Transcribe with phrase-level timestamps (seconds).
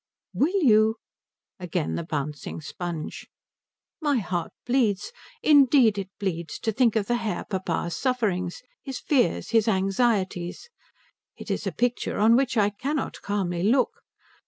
[0.33, 0.95] "Will you"
[1.59, 3.27] Again the pouncing sponge.
[4.01, 5.11] "My heart bleeds
[5.43, 10.69] indeed it bleeds to think of the Herr Papa's sufferings, his fears, his anxieties.
[11.37, 14.01] It is a picture on which I cannot calmly look.